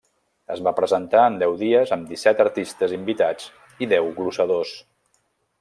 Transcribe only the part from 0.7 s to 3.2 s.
presentar en deu dies amb disset artistes